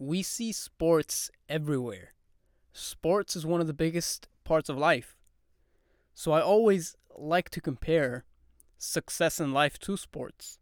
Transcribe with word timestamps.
we 0.00 0.22
see 0.22 0.50
sports 0.50 1.30
everywhere. 1.46 2.14
Sports 2.72 3.36
is 3.36 3.44
one 3.44 3.60
of 3.60 3.66
the 3.66 3.74
biggest 3.74 4.28
parts 4.44 4.70
of 4.70 4.78
life. 4.78 5.14
So 6.14 6.32
I 6.32 6.40
always 6.40 6.96
like 7.18 7.50
to 7.50 7.60
compare 7.60 8.24
success 8.78 9.38
in 9.38 9.52
life 9.52 9.78
to 9.80 9.98
sports. 9.98 10.58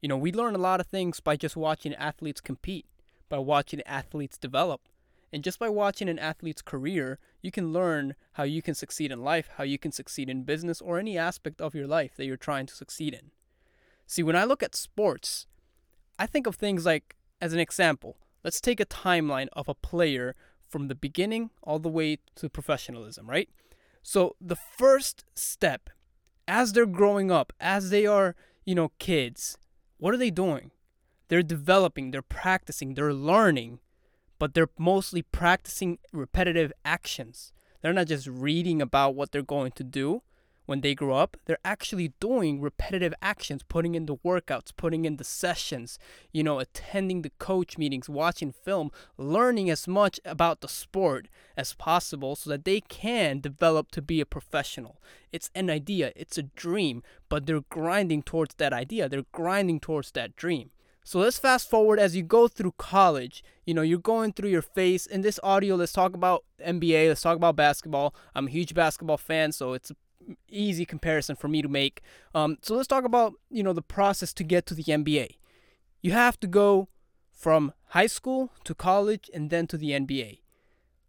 You 0.00 0.08
know, 0.08 0.16
we 0.16 0.32
learn 0.32 0.54
a 0.54 0.58
lot 0.58 0.80
of 0.80 0.86
things 0.86 1.20
by 1.20 1.36
just 1.36 1.58
watching 1.58 1.94
athletes 1.94 2.40
compete, 2.40 2.86
by 3.28 3.36
watching 3.36 3.82
athletes 3.84 4.38
develop. 4.38 4.88
And 5.30 5.44
just 5.44 5.58
by 5.58 5.68
watching 5.68 6.08
an 6.08 6.18
athlete's 6.18 6.62
career, 6.62 7.18
you 7.42 7.50
can 7.50 7.70
learn 7.70 8.14
how 8.32 8.44
you 8.44 8.62
can 8.62 8.74
succeed 8.74 9.12
in 9.12 9.22
life, 9.22 9.50
how 9.58 9.64
you 9.64 9.78
can 9.78 9.92
succeed 9.92 10.30
in 10.30 10.44
business, 10.44 10.80
or 10.80 10.98
any 10.98 11.18
aspect 11.18 11.60
of 11.60 11.74
your 11.74 11.86
life 11.86 12.16
that 12.16 12.24
you're 12.24 12.38
trying 12.38 12.64
to 12.64 12.74
succeed 12.74 13.12
in. 13.12 13.30
See, 14.06 14.22
when 14.22 14.36
I 14.36 14.44
look 14.44 14.62
at 14.62 14.74
sports, 14.74 15.46
I 16.18 16.26
think 16.26 16.46
of 16.46 16.54
things 16.54 16.86
like, 16.86 17.16
as 17.42 17.52
an 17.52 17.60
example, 17.60 18.16
let's 18.44 18.60
take 18.60 18.78
a 18.78 18.86
timeline 18.86 19.48
of 19.54 19.68
a 19.68 19.74
player 19.74 20.36
from 20.68 20.88
the 20.88 20.94
beginning 20.94 21.50
all 21.62 21.78
the 21.78 21.88
way 21.88 22.18
to 22.36 22.48
professionalism, 22.48 23.28
right? 23.28 23.48
So 24.02 24.36
the 24.40 24.56
first 24.56 25.24
step 25.34 25.88
as 26.46 26.72
they're 26.72 26.86
growing 26.86 27.30
up, 27.30 27.52
as 27.58 27.90
they 27.90 28.06
are, 28.06 28.36
you 28.64 28.74
know, 28.74 28.92
kids, 28.98 29.56
what 29.96 30.12
are 30.12 30.18
they 30.18 30.30
doing? 30.30 30.70
They're 31.28 31.42
developing, 31.42 32.10
they're 32.10 32.22
practicing, 32.22 32.94
they're 32.94 33.14
learning, 33.14 33.80
but 34.38 34.52
they're 34.52 34.68
mostly 34.78 35.22
practicing 35.22 35.98
repetitive 36.12 36.72
actions. 36.84 37.52
They're 37.80 37.94
not 37.94 38.08
just 38.08 38.26
reading 38.26 38.82
about 38.82 39.14
what 39.14 39.32
they're 39.32 39.42
going 39.42 39.72
to 39.72 39.84
do 39.84 40.22
when 40.66 40.80
they 40.80 40.94
grow 40.94 41.14
up, 41.14 41.36
they're 41.44 41.58
actually 41.64 42.12
doing 42.20 42.60
repetitive 42.60 43.14
actions, 43.20 43.62
putting 43.62 43.94
in 43.94 44.06
the 44.06 44.16
workouts, 44.16 44.70
putting 44.76 45.04
in 45.04 45.16
the 45.16 45.24
sessions, 45.24 45.98
you 46.32 46.42
know, 46.42 46.58
attending 46.58 47.22
the 47.22 47.32
coach 47.38 47.76
meetings, 47.76 48.08
watching 48.08 48.52
film, 48.52 48.90
learning 49.18 49.70
as 49.70 49.86
much 49.86 50.18
about 50.24 50.60
the 50.60 50.68
sport 50.68 51.28
as 51.56 51.74
possible 51.74 52.36
so 52.36 52.50
that 52.50 52.64
they 52.64 52.80
can 52.80 53.40
develop 53.40 53.90
to 53.90 54.02
be 54.02 54.20
a 54.20 54.26
professional. 54.26 55.00
It's 55.32 55.50
an 55.54 55.70
idea, 55.70 56.12
it's 56.16 56.38
a 56.38 56.42
dream, 56.42 57.02
but 57.28 57.46
they're 57.46 57.60
grinding 57.70 58.22
towards 58.22 58.54
that 58.56 58.72
idea, 58.72 59.08
they're 59.08 59.24
grinding 59.32 59.80
towards 59.80 60.12
that 60.12 60.36
dream. 60.36 60.70
So 61.06 61.18
let's 61.18 61.38
fast 61.38 61.68
forward 61.68 61.98
as 61.98 62.16
you 62.16 62.22
go 62.22 62.48
through 62.48 62.74
college. 62.78 63.44
You 63.66 63.74
know, 63.74 63.82
you're 63.82 63.98
going 63.98 64.32
through 64.32 64.48
your 64.48 64.62
phase. 64.62 65.06
In 65.06 65.20
this 65.20 65.38
audio, 65.42 65.76
let's 65.76 65.92
talk 65.92 66.14
about 66.14 66.44
NBA, 66.66 67.08
let's 67.08 67.20
talk 67.20 67.36
about 67.36 67.56
basketball. 67.56 68.14
I'm 68.34 68.46
a 68.46 68.50
huge 68.50 68.72
basketball 68.72 69.18
fan, 69.18 69.52
so 69.52 69.74
it's 69.74 69.92
easy 70.48 70.84
comparison 70.84 71.36
for 71.36 71.48
me 71.48 71.62
to 71.62 71.68
make. 71.68 72.00
Um, 72.34 72.58
so 72.62 72.74
let's 72.74 72.88
talk 72.88 73.04
about 73.04 73.34
you 73.50 73.62
know 73.62 73.72
the 73.72 73.82
process 73.82 74.32
to 74.34 74.44
get 74.44 74.66
to 74.66 74.74
the 74.74 74.84
NBA. 74.84 75.36
You 76.02 76.12
have 76.12 76.38
to 76.40 76.46
go 76.46 76.88
from 77.32 77.72
high 77.88 78.06
school 78.06 78.50
to 78.64 78.74
college 78.74 79.30
and 79.34 79.50
then 79.50 79.66
to 79.68 79.76
the 79.76 79.90
NBA. 79.90 80.40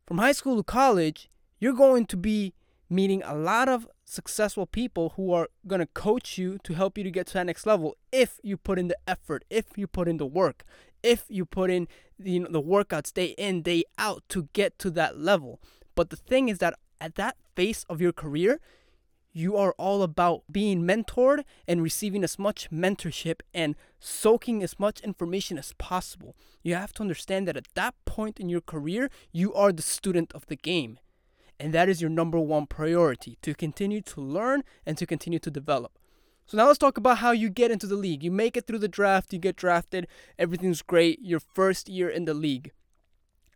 From 0.05 0.17
high 0.17 0.33
school 0.33 0.57
to 0.57 0.63
college, 0.63 1.29
you're 1.59 1.73
going 1.73 2.05
to 2.07 2.17
be 2.17 2.53
meeting 2.89 3.23
a 3.23 3.35
lot 3.35 3.67
of 3.67 3.87
successful 4.05 4.65
people 4.65 5.13
who 5.15 5.33
are 5.33 5.49
going 5.65 5.79
to 5.79 5.87
coach 5.87 6.37
you 6.37 6.57
to 6.63 6.73
help 6.73 6.97
you 6.97 7.03
to 7.03 7.11
get 7.11 7.27
to 7.27 7.33
that 7.33 7.45
next 7.45 7.65
level 7.65 7.97
if 8.11 8.39
you 8.43 8.55
put 8.55 8.77
in 8.77 8.87
the 8.87 8.97
effort, 9.07 9.43
if 9.49 9.77
you 9.77 9.87
put 9.87 10.07
in 10.07 10.17
the 10.17 10.25
work, 10.25 10.63
if 11.01 11.25
you 11.27 11.45
put 11.45 11.69
in 11.71 11.87
the, 12.19 12.31
you 12.31 12.39
know, 12.41 12.49
the 12.49 12.61
workouts 12.61 13.13
day 13.13 13.35
in, 13.37 13.61
day 13.61 13.83
out 13.97 14.23
to 14.29 14.47
get 14.53 14.77
to 14.79 14.89
that 14.91 15.17
level. 15.17 15.59
But 15.95 16.09
the 16.09 16.15
thing 16.15 16.49
is 16.49 16.59
that 16.59 16.77
at 17.01 17.15
that 17.15 17.37
phase 17.55 17.85
of 17.89 18.01
your 18.01 18.13
career, 18.13 18.59
you 19.35 19.57
are 19.57 19.75
all 19.77 20.01
about 20.01 20.43
being 20.49 20.83
mentored 20.83 21.43
and 21.67 21.83
receiving 21.83 22.23
as 22.23 22.39
much 22.39 22.71
mentorship 22.71 23.41
and 23.53 23.75
soaking 23.99 24.63
as 24.63 24.79
much 24.79 25.01
information 25.01 25.57
as 25.57 25.73
possible. 25.73 26.37
You 26.63 26.75
have 26.75 26.93
to 26.93 27.01
understand 27.01 27.45
that 27.47 27.57
at 27.57 27.67
that 27.75 27.95
point 28.05 28.39
in 28.39 28.47
your 28.47 28.61
career, 28.61 29.09
you 29.33 29.53
are 29.53 29.73
the 29.73 29.81
student 29.81 30.31
of 30.33 30.45
the 30.45 30.55
game. 30.55 30.99
And 31.59 31.73
that 31.73 31.89
is 31.89 31.99
your 31.99 32.09
number 32.09 32.39
one 32.39 32.65
priority 32.65 33.37
to 33.41 33.53
continue 33.53 33.99
to 34.03 34.21
learn 34.21 34.63
and 34.85 34.97
to 34.97 35.05
continue 35.05 35.39
to 35.39 35.51
develop. 35.51 35.99
So 36.45 36.55
now 36.55 36.67
let's 36.67 36.79
talk 36.79 36.97
about 36.97 37.17
how 37.17 37.31
you 37.31 37.49
get 37.49 37.71
into 37.71 37.87
the 37.87 37.95
league. 37.95 38.23
You 38.23 38.31
make 38.31 38.55
it 38.55 38.65
through 38.65 38.79
the 38.79 38.87
draft, 38.87 39.33
you 39.33 39.39
get 39.39 39.57
drafted, 39.57 40.07
everything's 40.39 40.81
great, 40.81 41.19
your 41.21 41.41
first 41.41 41.89
year 41.89 42.07
in 42.07 42.23
the 42.23 42.33
league. 42.33 42.71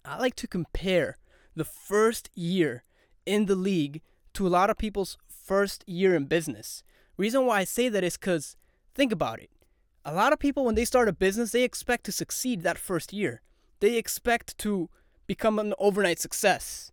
I 0.04 0.18
like 0.18 0.36
to 0.36 0.48
compare 0.48 1.18
the 1.56 1.64
first 1.64 2.30
year 2.36 2.84
in 3.26 3.46
the 3.46 3.56
league 3.56 4.02
to 4.34 4.46
a 4.46 4.50
lot 4.50 4.70
of 4.70 4.78
people's 4.78 5.18
first 5.50 5.84
year 5.88 6.14
in 6.14 6.26
business. 6.26 6.84
Reason 7.18 7.44
why 7.44 7.62
I 7.62 7.64
say 7.64 7.90
that 7.90 8.04
is 8.04 8.18
because 8.18 8.56
think 8.94 9.12
about 9.12 9.40
it. 9.40 9.50
A 10.06 10.14
lot 10.14 10.32
of 10.32 10.38
people, 10.38 10.64
when 10.64 10.76
they 10.76 10.86
start 10.86 11.10
a 11.10 11.12
business, 11.26 11.52
they 11.52 11.64
expect 11.64 12.04
to 12.04 12.12
succeed 12.12 12.62
that 12.62 12.78
first 12.78 13.12
year. 13.12 13.42
They 13.80 13.98
expect 13.98 14.60
to 14.60 14.90
become 15.26 15.58
an 15.58 15.74
overnight 15.80 16.20
success. 16.20 16.92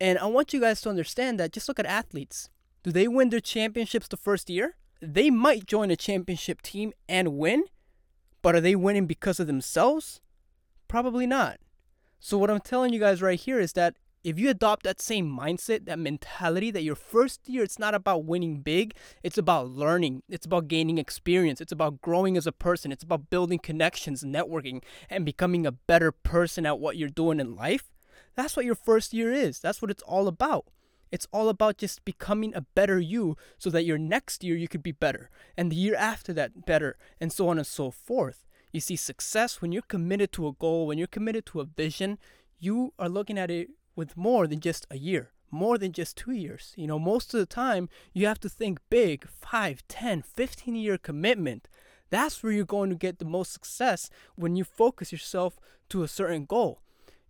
And 0.00 0.16
I 0.16 0.26
want 0.26 0.52
you 0.52 0.60
guys 0.60 0.80
to 0.82 0.90
understand 0.90 1.40
that 1.40 1.52
just 1.52 1.66
look 1.66 1.80
at 1.80 1.86
athletes. 1.86 2.48
Do 2.84 2.92
they 2.92 3.08
win 3.08 3.30
their 3.30 3.40
championships 3.40 4.06
the 4.06 4.16
first 4.16 4.48
year? 4.48 4.76
They 5.00 5.28
might 5.28 5.66
join 5.66 5.90
a 5.90 5.96
championship 5.96 6.62
team 6.62 6.92
and 7.08 7.36
win, 7.36 7.64
but 8.42 8.54
are 8.54 8.60
they 8.60 8.76
winning 8.76 9.06
because 9.06 9.40
of 9.40 9.48
themselves? 9.48 10.20
Probably 10.86 11.26
not. 11.26 11.58
So, 12.20 12.38
what 12.38 12.50
I'm 12.50 12.60
telling 12.60 12.92
you 12.92 13.00
guys 13.00 13.20
right 13.20 13.40
here 13.40 13.58
is 13.58 13.72
that 13.72 13.96
if 14.24 14.38
you 14.38 14.50
adopt 14.50 14.84
that 14.84 15.00
same 15.00 15.30
mindset, 15.30 15.86
that 15.86 15.98
mentality 15.98 16.70
that 16.70 16.82
your 16.82 16.94
first 16.94 17.48
year 17.48 17.64
it's 17.64 17.78
not 17.78 17.94
about 17.94 18.24
winning 18.24 18.60
big, 18.60 18.94
it's 19.22 19.38
about 19.38 19.70
learning, 19.70 20.22
it's 20.28 20.46
about 20.46 20.68
gaining 20.68 20.98
experience, 20.98 21.60
it's 21.60 21.72
about 21.72 22.00
growing 22.00 22.36
as 22.36 22.46
a 22.46 22.52
person, 22.52 22.92
it's 22.92 23.02
about 23.02 23.30
building 23.30 23.58
connections, 23.58 24.22
networking, 24.22 24.82
and 25.10 25.24
becoming 25.24 25.66
a 25.66 25.72
better 25.72 26.12
person 26.12 26.66
at 26.66 26.78
what 26.78 26.96
you're 26.96 27.08
doing 27.08 27.40
in 27.40 27.56
life. 27.56 27.90
That's 28.34 28.56
what 28.56 28.64
your 28.64 28.74
first 28.76 29.12
year 29.12 29.32
is. 29.32 29.58
That's 29.58 29.82
what 29.82 29.90
it's 29.90 30.02
all 30.04 30.28
about. 30.28 30.66
It's 31.10 31.26
all 31.30 31.50
about 31.50 31.76
just 31.76 32.04
becoming 32.04 32.54
a 32.54 32.62
better 32.62 32.98
you 32.98 33.36
so 33.58 33.68
that 33.70 33.84
your 33.84 33.98
next 33.98 34.42
year 34.42 34.56
you 34.56 34.66
could 34.66 34.82
be 34.82 34.92
better 34.92 35.28
and 35.58 35.70
the 35.70 35.76
year 35.76 35.94
after 35.94 36.32
that 36.32 36.64
better 36.64 36.96
and 37.20 37.30
so 37.30 37.48
on 37.48 37.58
and 37.58 37.66
so 37.66 37.90
forth. 37.90 38.46
You 38.72 38.80
see, 38.80 38.96
success 38.96 39.60
when 39.60 39.72
you're 39.72 39.82
committed 39.82 40.32
to 40.32 40.48
a 40.48 40.52
goal, 40.52 40.86
when 40.86 40.96
you're 40.96 41.06
committed 41.06 41.44
to 41.46 41.60
a 41.60 41.66
vision, 41.66 42.18
you 42.58 42.94
are 42.98 43.10
looking 43.10 43.36
at 43.36 43.50
it 43.50 43.68
with 43.94 44.16
more 44.16 44.46
than 44.46 44.60
just 44.60 44.86
a 44.90 44.98
year, 44.98 45.30
more 45.50 45.78
than 45.78 45.92
just 45.92 46.16
two 46.16 46.32
years. 46.32 46.72
You 46.76 46.86
know, 46.86 46.98
most 46.98 47.32
of 47.34 47.40
the 47.40 47.46
time, 47.46 47.88
you 48.12 48.26
have 48.26 48.40
to 48.40 48.48
think 48.48 48.80
big 48.90 49.28
5, 49.28 49.82
10, 49.88 50.22
15 50.22 50.74
year 50.74 50.98
commitment. 50.98 51.68
That's 52.10 52.42
where 52.42 52.52
you're 52.52 52.64
going 52.64 52.90
to 52.90 52.96
get 52.96 53.18
the 53.18 53.24
most 53.24 53.52
success 53.52 54.10
when 54.34 54.56
you 54.56 54.64
focus 54.64 55.12
yourself 55.12 55.58
to 55.88 56.02
a 56.02 56.08
certain 56.08 56.44
goal. 56.44 56.80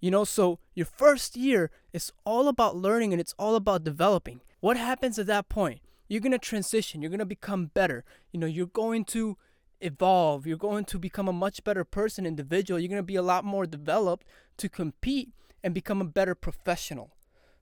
You 0.00 0.10
know, 0.10 0.24
so 0.24 0.58
your 0.74 0.86
first 0.86 1.36
year 1.36 1.70
is 1.92 2.12
all 2.24 2.48
about 2.48 2.76
learning 2.76 3.12
and 3.12 3.20
it's 3.20 3.34
all 3.38 3.54
about 3.54 3.84
developing. 3.84 4.40
What 4.58 4.76
happens 4.76 5.18
at 5.18 5.26
that 5.26 5.48
point? 5.48 5.80
You're 6.08 6.20
going 6.20 6.32
to 6.32 6.38
transition, 6.38 7.00
you're 7.00 7.10
going 7.10 7.20
to 7.20 7.24
become 7.24 7.66
better. 7.66 8.04
You 8.32 8.40
know, 8.40 8.46
you're 8.46 8.66
going 8.66 9.04
to 9.06 9.38
evolve, 9.80 10.46
you're 10.46 10.56
going 10.56 10.84
to 10.86 10.98
become 10.98 11.28
a 11.28 11.32
much 11.32 11.62
better 11.64 11.84
person, 11.84 12.26
individual. 12.26 12.80
You're 12.80 12.88
going 12.88 12.98
to 12.98 13.02
be 13.02 13.16
a 13.16 13.22
lot 13.22 13.44
more 13.44 13.66
developed 13.66 14.26
to 14.58 14.68
compete 14.68 15.30
and 15.62 15.74
become 15.74 16.00
a 16.00 16.04
better 16.04 16.34
professional. 16.34 17.16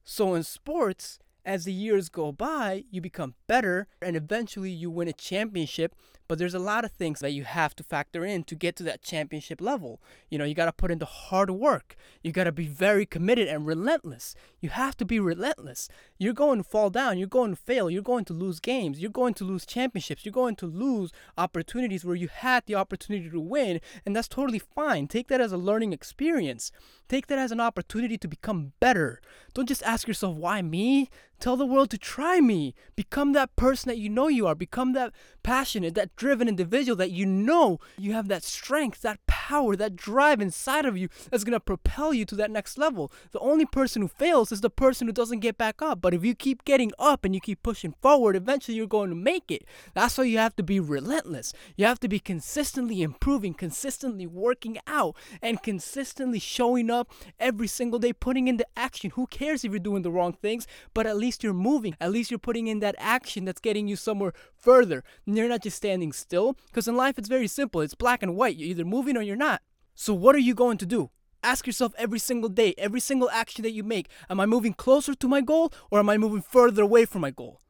So 0.04 0.34
in 0.34 0.42
sports, 0.42 1.18
as 1.44 1.64
the 1.64 1.72
years 1.72 2.08
go 2.08 2.32
by, 2.32 2.84
you 2.90 3.00
become 3.00 3.34
better 3.46 3.86
and 4.00 4.16
eventually 4.16 4.70
you 4.70 4.90
win 4.90 5.08
a 5.08 5.12
championship 5.12 5.94
but 6.30 6.38
there's 6.38 6.54
a 6.54 6.60
lot 6.60 6.84
of 6.84 6.92
things 6.92 7.18
that 7.18 7.32
you 7.32 7.42
have 7.42 7.74
to 7.74 7.82
factor 7.82 8.24
in 8.24 8.44
to 8.44 8.54
get 8.54 8.76
to 8.76 8.84
that 8.84 9.02
championship 9.02 9.60
level. 9.60 10.00
You 10.30 10.38
know, 10.38 10.44
you 10.44 10.54
got 10.54 10.66
to 10.66 10.72
put 10.72 10.92
in 10.92 11.00
the 11.00 11.04
hard 11.04 11.50
work. 11.50 11.96
You 12.22 12.30
got 12.30 12.44
to 12.44 12.52
be 12.52 12.68
very 12.68 13.04
committed 13.04 13.48
and 13.48 13.66
relentless. 13.66 14.36
You 14.60 14.68
have 14.68 14.96
to 14.98 15.04
be 15.04 15.18
relentless. 15.18 15.88
You're 16.18 16.32
going 16.32 16.58
to 16.58 16.62
fall 16.62 16.88
down. 16.88 17.18
You're 17.18 17.26
going 17.26 17.50
to 17.50 17.60
fail. 17.60 17.90
You're 17.90 18.00
going 18.00 18.24
to 18.26 18.32
lose 18.32 18.60
games. 18.60 19.00
You're 19.00 19.10
going 19.10 19.34
to 19.34 19.44
lose 19.44 19.66
championships. 19.66 20.24
You're 20.24 20.30
going 20.30 20.54
to 20.54 20.66
lose 20.66 21.10
opportunities 21.36 22.04
where 22.04 22.14
you 22.14 22.28
had 22.28 22.64
the 22.66 22.76
opportunity 22.76 23.28
to 23.28 23.40
win. 23.40 23.80
And 24.06 24.14
that's 24.14 24.28
totally 24.28 24.60
fine. 24.60 25.08
Take 25.08 25.26
that 25.30 25.40
as 25.40 25.50
a 25.50 25.56
learning 25.56 25.92
experience. 25.92 26.70
Take 27.08 27.26
that 27.26 27.38
as 27.38 27.50
an 27.50 27.58
opportunity 27.58 28.16
to 28.16 28.28
become 28.28 28.72
better. 28.78 29.20
Don't 29.54 29.68
just 29.68 29.82
ask 29.82 30.06
yourself, 30.06 30.36
why 30.36 30.62
me? 30.62 31.08
Tell 31.40 31.56
the 31.56 31.64
world 31.64 31.88
to 31.90 31.98
try 31.98 32.38
me. 32.40 32.74
Become 32.96 33.32
that 33.32 33.56
person 33.56 33.88
that 33.88 33.96
you 33.96 34.10
know 34.10 34.28
you 34.28 34.46
are. 34.46 34.54
Become 34.54 34.92
that 34.92 35.14
passionate, 35.42 35.94
that 35.94 36.14
driven 36.14 36.48
individual 36.48 36.96
that 36.96 37.12
you 37.12 37.24
know 37.24 37.78
you 37.96 38.12
have 38.12 38.28
that 38.28 38.42
strength, 38.42 39.00
that 39.00 39.26
power, 39.26 39.74
that 39.74 39.96
drive 39.96 40.42
inside 40.42 40.84
of 40.84 40.98
you 40.98 41.08
that's 41.30 41.42
going 41.42 41.54
to 41.54 41.60
propel 41.60 42.12
you 42.12 42.26
to 42.26 42.34
that 42.34 42.50
next 42.50 42.76
level. 42.76 43.10
The 43.32 43.38
only 43.38 43.64
person 43.64 44.02
who 44.02 44.08
fails 44.08 44.52
is 44.52 44.60
the 44.60 44.68
person 44.68 45.06
who 45.06 45.14
doesn't 45.14 45.40
get 45.40 45.56
back 45.56 45.80
up. 45.80 46.02
But 46.02 46.12
if 46.12 46.26
you 46.26 46.34
keep 46.34 46.66
getting 46.66 46.92
up 46.98 47.24
and 47.24 47.34
you 47.34 47.40
keep 47.40 47.62
pushing 47.62 47.94
forward, 48.02 48.36
eventually 48.36 48.76
you're 48.76 48.86
going 48.86 49.08
to 49.08 49.16
make 49.16 49.50
it. 49.50 49.64
That's 49.94 50.18
why 50.18 50.24
you 50.24 50.36
have 50.36 50.56
to 50.56 50.62
be 50.62 50.78
relentless. 50.78 51.54
You 51.74 51.86
have 51.86 52.00
to 52.00 52.08
be 52.08 52.18
consistently 52.18 53.00
improving, 53.00 53.54
consistently 53.54 54.26
working 54.26 54.76
out, 54.86 55.16
and 55.40 55.62
consistently 55.62 56.38
showing 56.38 56.90
up 56.90 57.10
every 57.38 57.66
single 57.66 57.98
day, 57.98 58.12
putting 58.12 58.46
into 58.46 58.66
action. 58.76 59.12
Who 59.12 59.26
cares 59.26 59.39
if 59.40 59.64
you're 59.64 59.78
doing 59.78 60.02
the 60.02 60.10
wrong 60.10 60.32
things? 60.32 60.66
But 60.94 61.06
at 61.06 61.16
least 61.16 61.42
you're 61.42 61.52
moving. 61.52 61.96
At 62.00 62.12
least 62.12 62.30
you're 62.30 62.38
putting 62.38 62.66
in 62.66 62.80
that 62.80 62.94
action 62.98 63.44
that's 63.44 63.60
getting 63.60 63.88
you 63.88 63.96
somewhere 63.96 64.32
further. 64.56 65.02
And 65.26 65.36
you're 65.36 65.48
not 65.48 65.62
just 65.62 65.76
standing 65.76 66.12
still. 66.12 66.56
Because 66.66 66.88
in 66.88 66.96
life, 66.96 67.18
it's 67.18 67.28
very 67.28 67.48
simple 67.48 67.80
it's 67.80 67.94
black 67.94 68.22
and 68.22 68.36
white. 68.36 68.56
You're 68.56 68.70
either 68.70 68.84
moving 68.84 69.16
or 69.16 69.22
you're 69.22 69.36
not. 69.36 69.62
So, 69.94 70.14
what 70.14 70.34
are 70.34 70.38
you 70.38 70.54
going 70.54 70.78
to 70.78 70.86
do? 70.86 71.10
Ask 71.42 71.66
yourself 71.66 71.94
every 71.96 72.18
single 72.18 72.50
day, 72.50 72.74
every 72.76 73.00
single 73.00 73.30
action 73.30 73.62
that 73.62 73.72
you 73.72 73.82
make, 73.82 74.08
am 74.28 74.40
I 74.40 74.46
moving 74.46 74.74
closer 74.74 75.14
to 75.14 75.28
my 75.28 75.40
goal 75.40 75.72
or 75.90 75.98
am 75.98 76.10
I 76.10 76.18
moving 76.18 76.42
further 76.42 76.82
away 76.82 77.06
from 77.06 77.22
my 77.22 77.30
goal? 77.30 77.60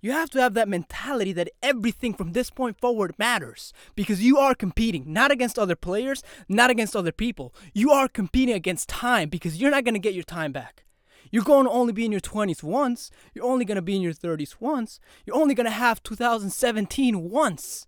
You 0.00 0.12
have 0.12 0.30
to 0.30 0.40
have 0.40 0.54
that 0.54 0.68
mentality 0.68 1.32
that 1.32 1.50
everything 1.62 2.14
from 2.14 2.32
this 2.32 2.50
point 2.50 2.80
forward 2.80 3.14
matters 3.18 3.72
because 3.96 4.22
you 4.22 4.38
are 4.38 4.54
competing 4.54 5.12
not 5.12 5.32
against 5.32 5.58
other 5.58 5.74
players, 5.74 6.22
not 6.48 6.70
against 6.70 6.94
other 6.94 7.10
people. 7.10 7.52
You 7.74 7.90
are 7.90 8.08
competing 8.08 8.54
against 8.54 8.88
time 8.88 9.28
because 9.28 9.60
you're 9.60 9.72
not 9.72 9.84
going 9.84 9.94
to 9.94 10.00
get 10.00 10.14
your 10.14 10.24
time 10.24 10.52
back. 10.52 10.84
You're 11.30 11.44
going 11.44 11.66
to 11.66 11.70
only 11.70 11.92
be 11.92 12.04
in 12.04 12.12
your 12.12 12.20
20s 12.20 12.62
once. 12.62 13.10
You're 13.34 13.44
only 13.44 13.64
going 13.64 13.76
to 13.76 13.82
be 13.82 13.96
in 13.96 14.02
your 14.02 14.12
30s 14.12 14.56
once. 14.60 15.00
You're 15.24 15.36
only 15.36 15.54
going 15.54 15.66
to 15.66 15.70
have 15.70 16.02
2017 16.02 17.30
once. 17.30 17.86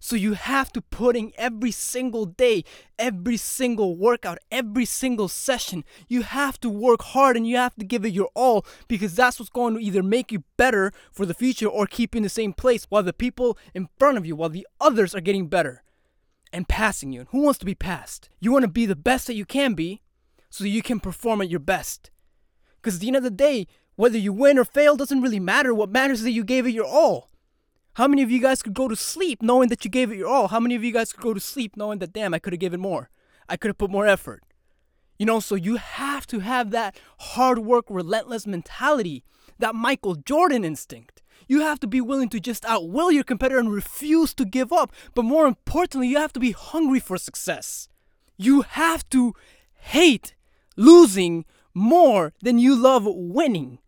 So 0.00 0.14
you 0.14 0.34
have 0.34 0.72
to 0.74 0.80
put 0.80 1.16
in 1.16 1.32
every 1.36 1.72
single 1.72 2.24
day, 2.24 2.62
every 2.98 3.36
single 3.36 3.96
workout, 3.96 4.38
every 4.50 4.84
single 4.84 5.26
session. 5.28 5.84
You 6.06 6.22
have 6.22 6.60
to 6.60 6.70
work 6.70 7.02
hard 7.02 7.36
and 7.36 7.46
you 7.46 7.56
have 7.56 7.74
to 7.76 7.84
give 7.84 8.04
it 8.04 8.12
your 8.12 8.30
all 8.34 8.64
because 8.86 9.16
that's 9.16 9.40
what's 9.40 9.50
going 9.50 9.74
to 9.74 9.80
either 9.80 10.02
make 10.02 10.30
you 10.30 10.44
better 10.56 10.92
for 11.10 11.26
the 11.26 11.34
future 11.34 11.66
or 11.66 11.86
keep 11.86 12.14
you 12.14 12.18
in 12.18 12.22
the 12.22 12.28
same 12.28 12.52
place 12.52 12.86
while 12.88 13.02
the 13.02 13.12
people 13.12 13.58
in 13.74 13.88
front 13.98 14.18
of 14.18 14.24
you, 14.24 14.36
while 14.36 14.48
the 14.48 14.68
others 14.80 15.16
are 15.16 15.20
getting 15.20 15.48
better 15.48 15.82
and 16.52 16.68
passing 16.68 17.12
you. 17.12 17.20
And 17.20 17.28
who 17.30 17.42
wants 17.42 17.58
to 17.58 17.66
be 17.66 17.74
passed? 17.74 18.28
You 18.38 18.52
want 18.52 18.62
to 18.62 18.68
be 18.68 18.86
the 18.86 18.96
best 18.96 19.26
that 19.26 19.34
you 19.34 19.44
can 19.44 19.74
be 19.74 20.02
so 20.48 20.64
you 20.64 20.82
can 20.82 21.00
perform 21.00 21.42
at 21.42 21.50
your 21.50 21.60
best. 21.60 22.10
Because 22.80 22.96
at 22.96 23.00
the 23.00 23.08
end 23.08 23.16
of 23.16 23.22
the 23.22 23.30
day, 23.30 23.66
whether 23.96 24.18
you 24.18 24.32
win 24.32 24.58
or 24.58 24.64
fail 24.64 24.96
doesn't 24.96 25.22
really 25.22 25.40
matter. 25.40 25.74
What 25.74 25.90
matters 25.90 26.18
is 26.18 26.24
that 26.24 26.30
you 26.30 26.44
gave 26.44 26.66
it 26.66 26.70
your 26.70 26.86
all. 26.86 27.28
How 27.94 28.06
many 28.06 28.22
of 28.22 28.30
you 28.30 28.40
guys 28.40 28.62
could 28.62 28.74
go 28.74 28.86
to 28.86 28.94
sleep 28.94 29.42
knowing 29.42 29.70
that 29.70 29.84
you 29.84 29.90
gave 29.90 30.12
it 30.12 30.18
your 30.18 30.28
all? 30.28 30.48
How 30.48 30.60
many 30.60 30.76
of 30.76 30.84
you 30.84 30.92
guys 30.92 31.12
could 31.12 31.22
go 31.22 31.34
to 31.34 31.40
sleep 31.40 31.76
knowing 31.76 31.98
that, 31.98 32.12
damn, 32.12 32.32
I 32.32 32.38
could 32.38 32.52
have 32.52 32.60
given 32.60 32.80
more? 32.80 33.10
I 33.48 33.56
could 33.56 33.70
have 33.70 33.78
put 33.78 33.90
more 33.90 34.06
effort. 34.06 34.44
You 35.18 35.26
know, 35.26 35.40
so 35.40 35.56
you 35.56 35.76
have 35.76 36.26
to 36.28 36.38
have 36.38 36.70
that 36.70 36.96
hard 37.18 37.58
work, 37.58 37.86
relentless 37.88 38.46
mentality, 38.46 39.24
that 39.58 39.74
Michael 39.74 40.14
Jordan 40.14 40.64
instinct. 40.64 41.22
You 41.48 41.62
have 41.62 41.80
to 41.80 41.88
be 41.88 42.00
willing 42.00 42.28
to 42.28 42.38
just 42.38 42.62
outwill 42.62 43.12
your 43.12 43.24
competitor 43.24 43.58
and 43.58 43.72
refuse 43.72 44.32
to 44.34 44.44
give 44.44 44.72
up. 44.72 44.92
But 45.14 45.24
more 45.24 45.46
importantly, 45.46 46.06
you 46.06 46.18
have 46.18 46.32
to 46.34 46.40
be 46.40 46.52
hungry 46.52 47.00
for 47.00 47.18
success. 47.18 47.88
You 48.36 48.62
have 48.62 49.08
to 49.10 49.34
hate 49.72 50.34
losing 50.78 51.44
more 51.74 52.32
than 52.40 52.58
you 52.58 52.74
love 52.74 53.04
winning. 53.04 53.80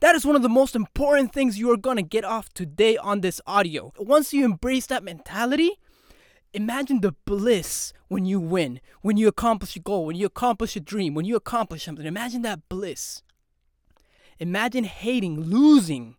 That 0.00 0.14
is 0.14 0.26
one 0.26 0.36
of 0.36 0.42
the 0.42 0.48
most 0.48 0.76
important 0.76 1.32
things 1.32 1.58
you 1.58 1.72
are 1.72 1.78
going 1.78 1.96
to 1.96 2.02
get 2.02 2.24
off 2.24 2.52
today 2.52 2.98
on 2.98 3.22
this 3.22 3.40
audio. 3.46 3.92
Once 3.98 4.34
you 4.34 4.44
embrace 4.44 4.86
that 4.86 5.02
mentality, 5.02 5.72
imagine 6.52 7.00
the 7.00 7.14
bliss 7.24 7.94
when 8.08 8.26
you 8.26 8.38
win, 8.38 8.80
when 9.00 9.16
you 9.16 9.26
accomplish 9.26 9.74
a 9.74 9.80
goal, 9.80 10.04
when 10.04 10.16
you 10.16 10.26
accomplish 10.26 10.76
a 10.76 10.80
dream, 10.80 11.14
when 11.14 11.24
you 11.24 11.34
accomplish 11.34 11.84
something. 11.84 12.04
Imagine 12.04 12.42
that 12.42 12.68
bliss. 12.68 13.22
Imagine 14.38 14.84
hating, 14.84 15.40
losing 15.40 16.16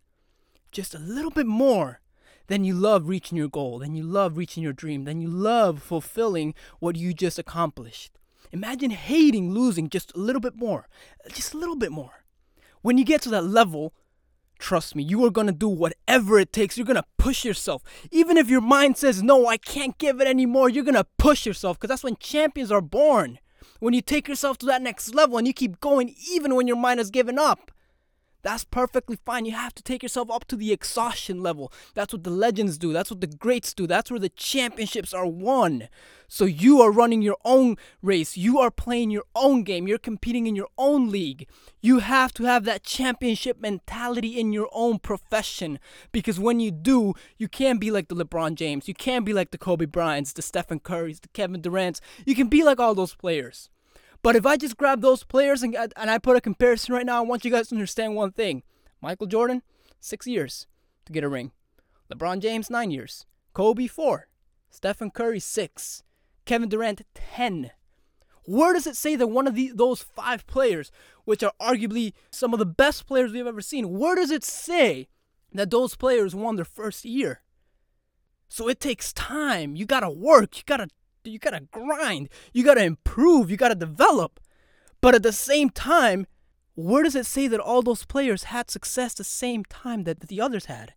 just 0.72 0.94
a 0.94 0.98
little 0.98 1.30
bit 1.30 1.46
more 1.46 2.00
than 2.48 2.64
you 2.64 2.74
love 2.74 3.08
reaching 3.08 3.38
your 3.38 3.48
goal, 3.48 3.78
than 3.78 3.94
you 3.94 4.02
love 4.02 4.36
reaching 4.36 4.62
your 4.62 4.72
dream, 4.72 5.04
than 5.04 5.20
you 5.20 5.28
love 5.28 5.82
fulfilling 5.82 6.54
what 6.80 6.96
you 6.96 7.14
just 7.14 7.38
accomplished. 7.38 8.18
Imagine 8.52 8.90
hating 8.90 9.52
losing 9.52 9.88
just 9.88 10.14
a 10.14 10.18
little 10.18 10.40
bit 10.40 10.56
more, 10.56 10.88
just 11.32 11.54
a 11.54 11.58
little 11.58 11.76
bit 11.76 11.92
more. 11.92 12.24
When 12.82 12.98
you 12.98 13.04
get 13.04 13.22
to 13.22 13.28
that 13.30 13.44
level, 13.44 13.92
trust 14.58 14.94
me, 14.94 15.02
you 15.02 15.24
are 15.24 15.30
going 15.30 15.46
to 15.48 15.52
do 15.52 15.68
whatever 15.68 16.38
it 16.38 16.52
takes. 16.52 16.76
You're 16.76 16.86
going 16.86 16.96
to 16.96 17.04
push 17.18 17.44
yourself. 17.44 17.82
Even 18.10 18.36
if 18.36 18.48
your 18.48 18.60
mind 18.60 18.96
says, 18.96 19.22
no, 19.22 19.46
I 19.46 19.56
can't 19.56 19.98
give 19.98 20.20
it 20.20 20.28
anymore, 20.28 20.68
you're 20.68 20.84
going 20.84 20.94
to 20.94 21.06
push 21.18 21.46
yourself 21.46 21.78
because 21.78 21.88
that's 21.88 22.04
when 22.04 22.16
champions 22.16 22.70
are 22.70 22.80
born. 22.80 23.38
When 23.80 23.94
you 23.94 24.00
take 24.00 24.28
yourself 24.28 24.58
to 24.58 24.66
that 24.66 24.82
next 24.82 25.14
level 25.14 25.36
and 25.36 25.46
you 25.46 25.52
keep 25.52 25.80
going 25.80 26.14
even 26.30 26.54
when 26.54 26.66
your 26.66 26.76
mind 26.76 26.98
has 26.98 27.10
given 27.10 27.38
up. 27.38 27.70
That's 28.42 28.64
perfectly 28.64 29.18
fine. 29.24 29.44
You 29.44 29.52
have 29.52 29.74
to 29.74 29.82
take 29.82 30.02
yourself 30.02 30.30
up 30.30 30.44
to 30.46 30.56
the 30.56 30.72
exhaustion 30.72 31.42
level. 31.42 31.72
That's 31.94 32.12
what 32.12 32.22
the 32.22 32.30
legends 32.30 32.78
do. 32.78 32.92
That's 32.92 33.10
what 33.10 33.20
the 33.20 33.26
greats 33.26 33.74
do. 33.74 33.86
That's 33.86 34.10
where 34.10 34.20
the 34.20 34.28
championships 34.28 35.12
are 35.12 35.26
won. 35.26 35.88
So 36.28 36.44
you 36.44 36.80
are 36.80 36.90
running 36.90 37.22
your 37.22 37.38
own 37.44 37.76
race. 38.02 38.36
You 38.36 38.58
are 38.58 38.70
playing 38.70 39.10
your 39.10 39.24
own 39.34 39.62
game. 39.62 39.88
You're 39.88 39.98
competing 39.98 40.46
in 40.46 40.56
your 40.56 40.68
own 40.78 41.10
league. 41.10 41.48
You 41.80 42.00
have 42.00 42.32
to 42.34 42.44
have 42.44 42.64
that 42.64 42.82
championship 42.82 43.60
mentality 43.60 44.38
in 44.38 44.52
your 44.52 44.68
own 44.72 44.98
profession 44.98 45.78
because 46.12 46.38
when 46.38 46.60
you 46.60 46.70
do, 46.70 47.14
you 47.38 47.48
can 47.48 47.78
be 47.78 47.90
like 47.90 48.08
the 48.08 48.16
LeBron 48.16 48.54
James. 48.54 48.88
You 48.88 48.94
can 48.94 49.24
be 49.24 49.32
like 49.32 49.50
the 49.50 49.58
Kobe 49.58 49.86
Bryants, 49.86 50.32
the 50.32 50.42
Stephen 50.42 50.80
Currys, 50.80 51.20
the 51.20 51.28
Kevin 51.28 51.60
Durant's. 51.60 52.00
You 52.24 52.34
can 52.34 52.48
be 52.48 52.64
like 52.64 52.80
all 52.80 52.94
those 52.94 53.14
players. 53.14 53.70
But 54.26 54.34
if 54.34 54.44
I 54.44 54.56
just 54.56 54.76
grab 54.76 55.02
those 55.02 55.22
players 55.22 55.62
and, 55.62 55.76
and 55.76 56.10
I 56.10 56.18
put 56.18 56.36
a 56.36 56.40
comparison 56.40 56.92
right 56.92 57.06
now, 57.06 57.18
I 57.18 57.20
want 57.20 57.44
you 57.44 57.50
guys 57.52 57.68
to 57.68 57.76
understand 57.76 58.16
one 58.16 58.32
thing. 58.32 58.64
Michael 59.00 59.28
Jordan, 59.28 59.62
six 60.00 60.26
years 60.26 60.66
to 61.04 61.12
get 61.12 61.22
a 61.22 61.28
ring. 61.28 61.52
LeBron 62.12 62.40
James, 62.40 62.68
nine 62.68 62.90
years. 62.90 63.24
Kobe, 63.52 63.86
four. 63.86 64.26
Stephen 64.68 65.12
Curry, 65.12 65.38
six. 65.38 66.02
Kevin 66.44 66.68
Durant, 66.68 67.02
10. 67.14 67.70
Where 68.46 68.72
does 68.72 68.88
it 68.88 68.96
say 68.96 69.14
that 69.14 69.28
one 69.28 69.46
of 69.46 69.54
the, 69.54 69.70
those 69.72 70.02
five 70.02 70.44
players, 70.48 70.90
which 71.24 71.44
are 71.44 71.52
arguably 71.60 72.12
some 72.32 72.52
of 72.52 72.58
the 72.58 72.66
best 72.66 73.06
players 73.06 73.30
we've 73.30 73.46
ever 73.46 73.60
seen, 73.60 73.96
where 73.96 74.16
does 74.16 74.32
it 74.32 74.42
say 74.42 75.06
that 75.52 75.70
those 75.70 75.94
players 75.94 76.34
won 76.34 76.56
their 76.56 76.64
first 76.64 77.04
year? 77.04 77.42
So 78.48 78.66
it 78.66 78.80
takes 78.80 79.12
time. 79.12 79.76
You 79.76 79.86
gotta 79.86 80.10
work. 80.10 80.56
You 80.56 80.64
gotta 80.66 80.88
you 81.30 81.38
gotta 81.38 81.66
grind, 81.70 82.28
you 82.52 82.64
gotta 82.64 82.84
improve, 82.84 83.50
you 83.50 83.56
gotta 83.56 83.74
develop. 83.74 84.40
But 85.00 85.14
at 85.14 85.22
the 85.22 85.32
same 85.32 85.70
time, 85.70 86.26
where 86.74 87.02
does 87.02 87.16
it 87.16 87.26
say 87.26 87.48
that 87.48 87.60
all 87.60 87.82
those 87.82 88.04
players 88.04 88.44
had 88.44 88.70
success 88.70 89.14
the 89.14 89.24
same 89.24 89.64
time 89.64 90.04
that 90.04 90.20
the 90.20 90.40
others 90.40 90.66
had? 90.66 90.94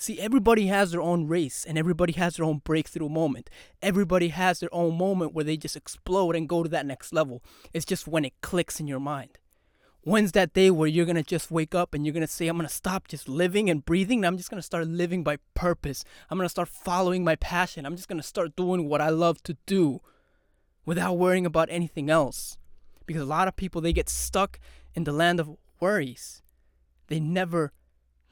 See, 0.00 0.20
everybody 0.20 0.68
has 0.68 0.92
their 0.92 1.02
own 1.02 1.26
race 1.26 1.64
and 1.66 1.76
everybody 1.76 2.12
has 2.12 2.36
their 2.36 2.46
own 2.46 2.58
breakthrough 2.58 3.08
moment. 3.08 3.50
Everybody 3.82 4.28
has 4.28 4.60
their 4.60 4.72
own 4.72 4.96
moment 4.96 5.34
where 5.34 5.44
they 5.44 5.56
just 5.56 5.74
explode 5.74 6.36
and 6.36 6.48
go 6.48 6.62
to 6.62 6.68
that 6.68 6.86
next 6.86 7.12
level. 7.12 7.42
It's 7.74 7.84
just 7.84 8.06
when 8.06 8.24
it 8.24 8.40
clicks 8.40 8.78
in 8.78 8.86
your 8.86 9.00
mind. 9.00 9.38
When's 10.08 10.32
that 10.32 10.54
day 10.54 10.70
where 10.70 10.88
you're 10.88 11.04
gonna 11.04 11.22
just 11.22 11.50
wake 11.50 11.74
up 11.74 11.92
and 11.92 12.06
you're 12.06 12.14
gonna 12.14 12.26
say, 12.26 12.48
I'm 12.48 12.56
gonna 12.56 12.70
stop 12.70 13.08
just 13.08 13.28
living 13.28 13.68
and 13.68 13.84
breathing 13.84 14.20
and 14.20 14.26
I'm 14.26 14.38
just 14.38 14.48
gonna 14.48 14.62
start 14.62 14.88
living 14.88 15.22
by 15.22 15.36
purpose. 15.52 16.02
I'm 16.30 16.38
gonna 16.38 16.48
start 16.48 16.70
following 16.70 17.24
my 17.24 17.36
passion. 17.36 17.84
I'm 17.84 17.94
just 17.94 18.08
gonna 18.08 18.22
start 18.22 18.56
doing 18.56 18.88
what 18.88 19.02
I 19.02 19.10
love 19.10 19.42
to 19.42 19.58
do 19.66 20.00
without 20.86 21.18
worrying 21.18 21.44
about 21.44 21.68
anything 21.70 22.08
else. 22.08 22.56
Because 23.04 23.20
a 23.20 23.26
lot 23.26 23.48
of 23.48 23.56
people 23.56 23.82
they 23.82 23.92
get 23.92 24.08
stuck 24.08 24.58
in 24.94 25.04
the 25.04 25.12
land 25.12 25.40
of 25.40 25.58
worries. 25.78 26.40
They 27.08 27.20
never 27.20 27.74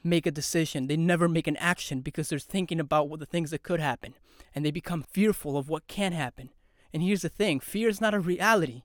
make 0.03 0.25
a 0.25 0.31
decision. 0.31 0.87
They 0.87 0.97
never 0.97 1.29
make 1.29 1.45
an 1.45 1.57
action 1.57 2.01
because 2.01 2.29
they're 2.29 2.39
thinking 2.39 2.79
about 2.79 3.07
what 3.07 3.19
the 3.19 3.27
things 3.27 3.51
that 3.51 3.61
could 3.61 3.79
happen. 3.79 4.15
And 4.55 4.65
they 4.65 4.71
become 4.71 5.03
fearful 5.03 5.59
of 5.59 5.69
what 5.69 5.85
can 5.85 6.13
happen. 6.13 6.49
And 6.91 7.03
here's 7.03 7.21
the 7.21 7.29
thing 7.29 7.59
fear 7.59 7.87
is 7.87 8.01
not 8.01 8.15
a 8.15 8.19
reality. 8.19 8.81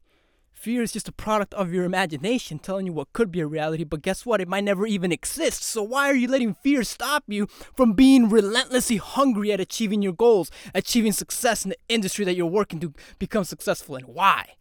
Fear 0.53 0.83
is 0.83 0.93
just 0.93 1.09
a 1.09 1.13
product 1.13 1.55
of 1.55 1.73
your 1.73 1.85
imagination 1.85 2.59
telling 2.59 2.87
you 2.87 2.93
what 2.93 3.13
could 3.13 3.33
be 3.33 3.41
a 3.41 3.47
reality, 3.47 3.85
but 3.85 4.03
guess 4.03 4.25
what? 4.25 4.41
It 4.41 4.47
might 4.47 4.65
never 4.65 4.87
even 4.87 5.11
exist. 5.11 5.65
So 5.65 5.83
why 5.83 6.09
are 6.09 6.15
you 6.15 6.29
letting 6.29 6.55
fear 6.55 6.85
stop 6.85 7.25
you 7.27 7.47
from 7.77 7.95
being 7.95 8.29
relentlessly 8.29 8.99
hungry 8.99 9.51
at 9.51 9.61
achieving 9.61 10.03
your 10.03 10.13
goals, 10.13 10.51
achieving 10.75 11.13
success 11.13 11.65
in 11.65 11.71
the 11.71 11.79
industry 11.89 12.25
that 12.25 12.37
you're 12.37 12.47
working 12.47 12.79
to 12.81 12.93
become 13.19 13.45
successful 13.45 13.97
in? 13.97 14.05
Why? 14.05 14.55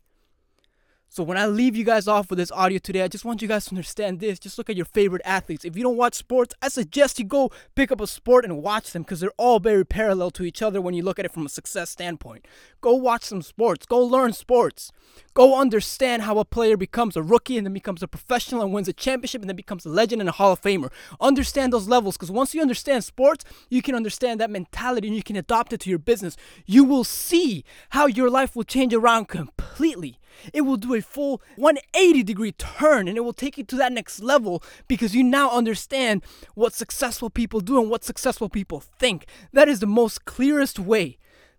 So 1.13 1.23
when 1.23 1.37
I 1.37 1.45
leave 1.45 1.75
you 1.75 1.83
guys 1.83 2.07
off 2.07 2.29
with 2.29 2.39
this 2.39 2.53
audio 2.53 2.79
today, 2.79 3.01
I 3.01 3.09
just 3.09 3.25
want 3.25 3.41
you 3.41 3.47
guys 3.49 3.65
to 3.65 3.71
understand 3.71 4.21
this. 4.21 4.39
Just 4.39 4.57
look 4.57 4.69
at 4.69 4.77
your 4.77 4.85
favorite 4.85 5.21
athletes. 5.25 5.65
If 5.65 5.75
you 5.75 5.83
don't 5.83 5.97
watch 5.97 6.13
sports, 6.13 6.55
I 6.61 6.69
suggest 6.69 7.19
you 7.19 7.25
go 7.25 7.51
pick 7.75 7.91
up 7.91 7.99
a 7.99 8.07
sport 8.07 8.45
and 8.45 8.63
watch 8.63 8.91
them 8.93 9.01
because 9.01 9.19
they're 9.19 9.33
all 9.35 9.59
very 9.59 9.85
parallel 9.85 10.31
to 10.31 10.45
each 10.45 10.61
other 10.61 10.79
when 10.79 10.93
you 10.93 11.03
look 11.03 11.19
at 11.19 11.25
it 11.25 11.33
from 11.33 11.45
a 11.45 11.49
success 11.49 11.89
standpoint. 11.89 12.47
Go 12.79 12.95
watch 12.95 13.25
some 13.25 13.41
sports. 13.41 13.85
Go 13.85 13.99
learn 13.99 14.31
sports. 14.31 14.93
Go 15.33 15.59
understand 15.59 16.21
how 16.21 16.39
a 16.39 16.45
player 16.45 16.77
becomes 16.77 17.17
a 17.17 17.21
rookie 17.21 17.57
and 17.57 17.67
then 17.67 17.73
becomes 17.73 18.01
a 18.01 18.07
professional 18.07 18.61
and 18.61 18.71
wins 18.71 18.87
a 18.87 18.93
championship 18.93 19.41
and 19.41 19.49
then 19.49 19.57
becomes 19.57 19.85
a 19.85 19.89
legend 19.89 20.21
and 20.21 20.29
a 20.29 20.31
Hall 20.31 20.53
of 20.53 20.61
Famer. 20.61 20.93
Understand 21.19 21.73
those 21.73 21.89
levels 21.89 22.15
because 22.15 22.31
once 22.31 22.55
you 22.55 22.61
understand 22.61 23.03
sports, 23.03 23.43
you 23.69 23.81
can 23.81 23.95
understand 23.95 24.39
that 24.39 24.49
mentality 24.49 25.09
and 25.09 25.17
you 25.17 25.23
can 25.23 25.35
adopt 25.35 25.73
it 25.73 25.81
to 25.81 25.89
your 25.89 25.99
business. 25.99 26.37
You 26.65 26.85
will 26.85 27.03
see 27.03 27.65
how 27.89 28.05
your 28.05 28.29
life 28.29 28.55
will 28.55 28.63
change 28.63 28.93
around 28.93 29.27
completely. 29.71 30.19
It 30.53 30.61
will 30.61 30.77
do 30.77 30.93
a 30.93 31.01
full 31.01 31.41
180 31.55 32.23
degree 32.23 32.51
turn 32.51 33.07
and 33.07 33.17
it 33.17 33.21
will 33.21 33.33
take 33.33 33.57
you 33.57 33.63
to 33.65 33.75
that 33.77 33.93
next 33.93 34.19
level 34.21 34.61
because 34.87 35.15
you 35.15 35.23
now 35.23 35.49
understand 35.49 36.23
what 36.55 36.73
successful 36.73 37.29
people 37.29 37.61
do 37.61 37.79
and 37.79 37.89
what 37.89 38.03
successful 38.03 38.49
people 38.49 38.79
think. 38.79 39.25
That 39.53 39.69
is 39.69 39.79
the 39.79 39.87
most 39.87 40.25
clearest 40.25 40.77
way, 40.77 41.17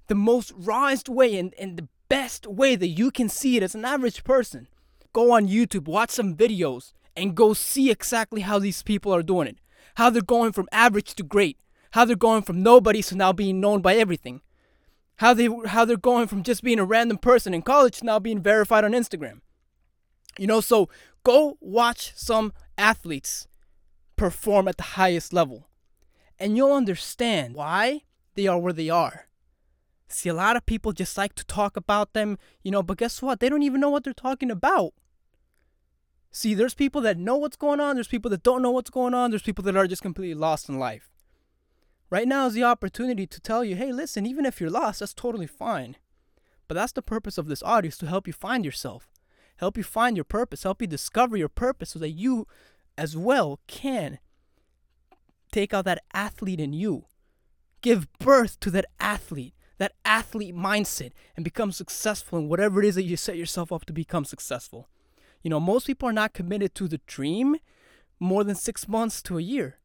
the 0.09 0.15
most 0.15 0.53
rawest 0.55 1.09
way, 1.09 1.39
and, 1.39 1.55
and 1.59 1.77
the 1.77 1.89
best 2.09 2.47
way 2.47 2.77
that 2.77 2.89
you 2.89 3.11
can 3.11 3.29
see 3.29 3.57
it 3.57 3.63
as 3.63 3.75
an 3.75 3.85
average 3.85 4.25
person. 4.25 4.69
Go 5.13 5.33
on 5.33 5.49
YouTube, 5.49 5.87
watch 5.87 6.11
some 6.11 6.37
videos, 6.37 6.93
and 7.17 7.35
go 7.35 7.55
see 7.55 7.91
exactly 7.91 8.43
how 8.43 8.59
these 8.59 8.83
people 8.83 9.15
are 9.15 9.23
doing 9.23 9.49
it. 9.49 9.59
How 9.97 10.11
they're 10.11 10.23
going 10.23 10.53
from 10.53 10.69
average 10.71 11.15
to 11.15 11.23
great. 11.23 11.59
How 11.93 12.05
they're 12.05 12.17
going 12.17 12.43
from 12.43 12.63
nobody 12.63 13.03
to 13.03 13.17
now 13.17 13.33
being 13.33 13.61
known 13.61 13.81
by 13.81 13.95
everything. 13.95 14.41
How 15.17 15.35
they 15.35 15.49
how 15.67 15.85
they're 15.85 15.97
going 15.97 16.27
from 16.27 16.43
just 16.43 16.63
being 16.63 16.79
a 16.79 16.85
random 16.85 17.19
person 17.19 17.55
in 17.55 17.63
college 17.63 17.99
to 17.99 18.07
now 18.07 18.19
being 18.19 18.41
verified 18.41 18.85
on 18.85 18.93
Instagram. 18.93 19.41
You 20.39 20.47
know, 20.47 20.61
so 20.61 20.89
go 21.25 21.59
watch 21.61 22.13
some 22.17 22.53
athletes 22.79 23.47
perform 24.17 24.69
at 24.69 24.77
the 24.77 24.83
highest 24.83 25.33
level. 25.33 25.69
And 26.39 26.57
you'll 26.57 26.73
understand 26.73 27.55
why 27.55 28.03
they 28.35 28.47
are 28.47 28.59
where 28.59 28.73
they 28.73 28.91
are. 28.91 29.29
See, 30.09 30.29
a 30.29 30.35
lot 30.35 30.57
of 30.57 30.67
people 30.67 30.93
just 30.93 31.17
like 31.17 31.35
to 31.37 31.45
talk 31.45 31.77
about 31.77 32.13
them, 32.13 32.39
you 32.63 32.71
know, 32.71 32.83
but 32.83 32.99
guess 32.99 33.23
what? 33.23 33.41
They 33.41 33.49
don't 33.49 33.63
even 33.63 33.81
know 33.81 33.91
what 33.91 34.05
they're 34.05 34.13
talking 34.13 34.51
about. 34.51 34.93
See, 36.31 36.55
there's 36.55 36.75
people 36.75 37.01
that 37.03 37.19
know 37.19 37.37
what's 37.37 37.57
going 37.57 37.81
on, 37.81 37.97
there's 37.97 38.09
people 38.09 38.31
that 38.31 38.43
don't 38.43 38.63
know 38.63 38.71
what's 38.71 38.91
going 38.91 39.15
on, 39.15 39.31
there's 39.31 39.43
people 39.43 39.65
that 39.65 39.77
are 39.77 39.87
just 39.87 40.03
completely 40.03 40.35
lost 40.35 40.69
in 40.69 40.79
life. 40.79 41.12
Right 42.13 42.29
now 42.29 42.45
is 42.45 42.53
the 42.53 42.63
opportunity 42.63 43.27
to 43.27 43.41
tell 43.41 43.65
you, 43.65 43.75
hey, 43.75 43.91
listen, 43.91 44.27
even 44.27 44.45
if 44.45 44.61
you're 44.61 44.69
lost, 44.69 45.01
that's 45.01 45.15
totally 45.15 45.47
fine. 45.47 45.97
But 46.69 46.75
that's 46.75 46.93
the 46.93 47.01
purpose 47.01 47.39
of 47.39 47.47
this 47.47 47.63
audio 47.63 47.89
is 47.89 47.97
to 47.97 48.07
help 48.07 48.27
you 48.27 48.35
find 48.35 48.67
yourself, 48.67 49.09
help 49.57 49.79
you 49.79 49.83
find 49.83 50.15
your 50.15 50.25
purpose, 50.25 50.65
help 50.65 50.83
you 50.83 50.87
discover 50.87 51.39
your 51.39 51.49
purpose 51.49 51.89
so 51.89 51.99
that 52.01 52.11
you 52.11 52.47
as 52.99 53.17
well 53.17 53.61
can 53.67 54.19
take 55.53 55.73
out 55.73 55.87
that 55.87 56.05
athlete 56.13 56.61
in 56.61 56.75
you, 56.75 57.07
give 57.81 58.07
birth 58.19 58.61
to 58.61 58.71
that 58.73 58.85
athlete, 59.01 59.55
that 59.79 59.95
athlete 60.05 60.55
mindset, 60.55 61.13
and 61.35 61.45
become 61.47 61.73
successful 61.73 62.39
in 62.39 62.47
whatever 62.47 62.83
it 62.83 62.89
is 62.89 62.97
that 62.97 63.05
you 63.05 63.17
set 63.17 63.39
yourself 63.39 63.73
up 63.73 63.87
to 63.87 63.93
become 63.95 64.27
successful. 64.27 64.87
You 65.41 65.49
know, 65.49 65.61
most 65.61 65.87
people 65.87 66.11
are 66.11 66.13
not 66.13 66.35
committed 66.35 66.75
to 66.75 66.89
the 66.89 67.01
dream 67.07 67.57
more 68.21 68.45
than 68.45 68.55
six 68.55 68.87
months 68.87 69.23
to 69.23 69.39
a 69.39 69.43
year. 69.43 69.79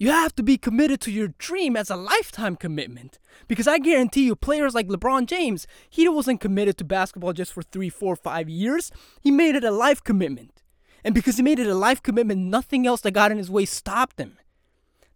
You 0.00 0.10
have 0.10 0.32
to 0.36 0.44
be 0.44 0.56
committed 0.56 1.00
to 1.02 1.10
your 1.10 1.34
dream 1.38 1.76
as 1.76 1.90
a 1.90 1.96
lifetime 1.96 2.54
commitment. 2.54 3.18
Because 3.48 3.66
I 3.66 3.78
guarantee 3.78 4.26
you, 4.26 4.36
players 4.36 4.72
like 4.72 4.86
LeBron 4.86 5.26
James, 5.26 5.66
he 5.90 6.08
wasn't 6.08 6.40
committed 6.40 6.78
to 6.78 6.84
basketball 6.84 7.32
just 7.32 7.52
for 7.52 7.62
three, 7.62 7.88
four, 7.88 8.14
five 8.14 8.48
years. 8.48 8.92
He 9.20 9.32
made 9.32 9.56
it 9.56 9.64
a 9.64 9.72
life 9.72 10.04
commitment. 10.04 10.62
And 11.02 11.16
because 11.16 11.36
he 11.36 11.42
made 11.42 11.58
it 11.58 11.66
a 11.66 11.74
life 11.74 12.00
commitment, 12.00 12.42
nothing 12.42 12.86
else 12.86 13.00
that 13.00 13.10
got 13.10 13.32
in 13.32 13.38
his 13.38 13.50
way 13.50 13.64
stopped 13.64 14.20
him. 14.20 14.38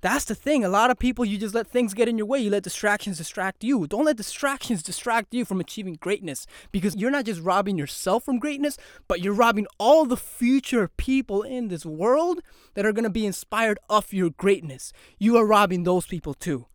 That's 0.02 0.25
the 0.25 0.35
thing. 0.35 0.64
A 0.64 0.68
lot 0.68 0.90
of 0.90 0.99
people, 0.99 1.25
you 1.25 1.38
just 1.38 1.54
let 1.54 1.68
things 1.68 1.94
get 1.94 2.09
in 2.09 2.18
your 2.18 2.26
way. 2.26 2.40
You 2.40 2.50
let 2.50 2.64
distractions 2.64 3.18
distract 3.18 3.62
you. 3.62 3.87
Don't 3.87 4.04
let 4.04 4.16
distractions 4.16 4.82
distract 4.82 5.32
you 5.32 5.44
from 5.44 5.61
achieving 5.61 5.94
greatness 5.94 6.44
because 6.73 6.97
you're 6.97 7.12
not 7.12 7.25
just 7.25 7.40
robbing 7.40 7.78
yourself 7.78 8.25
from 8.25 8.40
greatness, 8.40 8.76
but 9.06 9.21
you're 9.21 9.32
robbing 9.32 9.68
all 9.78 10.04
the 10.04 10.16
future 10.16 10.88
people 10.88 11.42
in 11.42 11.68
this 11.68 11.87
world 11.87 12.40
that 12.75 12.85
are 12.85 12.92
going 12.92 13.04
to 13.04 13.11
be 13.11 13.25
inspired 13.25 13.78
of 13.88 14.12
your 14.12 14.30
greatness. 14.30 14.92
You 15.21 15.37
are 15.37 15.47
robbing 15.47 15.85
those 15.85 16.04
people 16.04 16.35
too. 16.35 16.66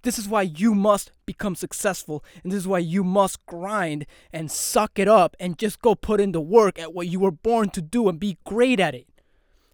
This 0.00 0.18
is 0.18 0.26
why 0.26 0.42
you 0.42 0.74
must 0.74 1.12
become 1.26 1.54
successful, 1.54 2.24
and 2.42 2.50
this 2.50 2.58
is 2.58 2.68
why 2.68 2.78
you 2.78 3.04
must 3.04 3.44
grind 3.44 4.06
and 4.32 4.50
suck 4.50 4.98
it 4.98 5.08
up 5.08 5.36
and 5.38 5.58
just 5.58 5.82
go 5.82 5.94
put 5.94 6.20
in 6.20 6.32
the 6.32 6.40
work 6.40 6.78
at 6.78 6.94
what 6.94 7.08
you 7.08 7.20
were 7.20 7.30
born 7.30 7.68
to 7.70 7.82
do 7.82 8.08
and 8.08 8.18
be 8.18 8.38
great 8.44 8.80
at 8.80 8.94
it. 8.94 9.06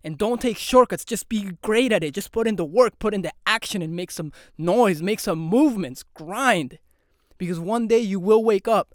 And 0.03 0.17
don't 0.17 0.41
take 0.41 0.57
shortcuts. 0.57 1.05
Just 1.05 1.29
be 1.29 1.53
great 1.63 1.93
at 1.93 2.03
it. 2.03 2.15
Just 2.15 2.33
put 2.33 2.47
in 2.47 2.57
the 2.57 2.65
work, 2.65 2.99
put 2.99 3.15
in 3.15 3.23
the 3.23 3.33
action, 3.47 3.83
and 3.83 3.95
make 3.95 4.11
some 4.11 4.33
noise, 4.57 5.03
make 5.03 5.21
some 5.21 5.39
movements, 5.39 6.05
grind. 6.15 6.79
Because 7.37 7.61
one 7.61 7.87
day 7.87 7.99
you 7.99 8.19
will 8.19 8.43
wake 8.43 8.67
up 8.69 8.95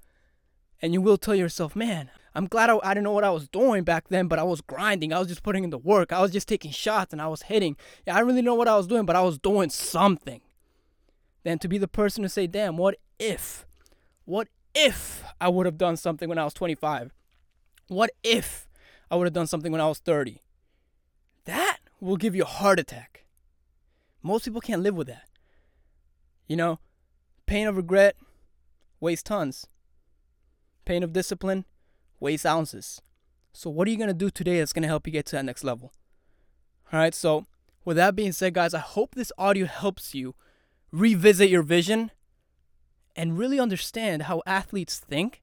and 0.81 0.93
you 0.93 1.01
will 1.01 1.17
tell 1.17 1.35
yourself, 1.35 1.75
man, 1.75 2.09
I'm 2.35 2.47
glad 2.47 2.69
I, 2.69 2.77
I 2.83 2.93
didn't 2.93 3.05
know 3.05 3.11
what 3.11 3.23
I 3.23 3.29
was 3.29 3.47
doing 3.47 3.83
back 3.83 4.09
then, 4.09 4.27
but 4.27 4.39
I 4.39 4.43
was 4.43 4.61
grinding. 4.61 5.13
I 5.13 5.19
was 5.19 5.29
just 5.29 5.41
putting 5.41 5.63
in 5.63 5.69
the 5.69 5.77
work. 5.77 6.11
I 6.11 6.21
was 6.21 6.31
just 6.31 6.47
taking 6.47 6.71
shots 6.71 7.13
and 7.13 7.21
I 7.21 7.27
was 7.27 7.43
hitting. 7.43 7.77
Yeah, 8.05 8.15
I 8.15 8.19
really 8.19 8.41
know 8.41 8.55
what 8.55 8.67
I 8.67 8.75
was 8.75 8.87
doing, 8.87 9.05
but 9.05 9.15
I 9.15 9.21
was 9.21 9.39
doing 9.39 9.69
something. 9.69 10.41
Then 11.43 11.59
to 11.59 11.67
be 11.67 11.77
the 11.77 11.87
person 11.87 12.23
to 12.23 12.29
say, 12.29 12.45
damn, 12.45 12.75
what 12.75 12.97
if? 13.19 13.65
What 14.25 14.49
if 14.73 15.23
I 15.39 15.47
would 15.47 15.65
have 15.65 15.77
done 15.77 15.95
something 15.95 16.27
when 16.27 16.37
I 16.37 16.43
was 16.43 16.53
25? 16.53 17.13
What 17.87 18.09
if 18.23 18.67
I 19.09 19.15
would 19.15 19.27
have 19.27 19.33
done 19.33 19.47
something 19.47 19.71
when 19.71 19.81
I 19.81 19.87
was 19.87 19.99
30? 19.99 20.41
That 21.45 21.77
will 21.99 22.17
give 22.17 22.35
you 22.35 22.43
a 22.43 22.47
heart 22.47 22.79
attack. 22.79 23.25
Most 24.21 24.45
people 24.45 24.61
can't 24.61 24.81
live 24.81 24.95
with 24.95 25.07
that. 25.07 25.29
You 26.47 26.55
know, 26.55 26.79
pain 27.45 27.67
of 27.67 27.77
regret 27.77 28.15
weighs 28.99 29.23
tons. 29.23 29.67
Pain 30.85 31.03
of 31.03 31.13
discipline 31.13 31.65
weighs 32.19 32.45
ounces. 32.45 33.01
So, 33.53 33.69
what 33.69 33.87
are 33.87 33.91
you 33.91 33.97
going 33.97 34.09
to 34.09 34.13
do 34.13 34.29
today 34.29 34.59
that's 34.59 34.73
going 34.73 34.83
to 34.83 34.87
help 34.87 35.07
you 35.07 35.13
get 35.13 35.25
to 35.27 35.35
that 35.35 35.45
next 35.45 35.63
level? 35.63 35.93
All 36.91 36.99
right, 36.99 37.15
so 37.15 37.45
with 37.83 37.97
that 37.97 38.15
being 38.15 38.31
said, 38.31 38.53
guys, 38.53 38.73
I 38.73 38.79
hope 38.79 39.15
this 39.15 39.31
audio 39.37 39.65
helps 39.65 40.13
you 40.13 40.35
revisit 40.91 41.49
your 41.49 41.63
vision 41.63 42.11
and 43.15 43.37
really 43.37 43.59
understand 43.59 44.23
how 44.23 44.41
athletes 44.45 44.99
think 44.99 45.41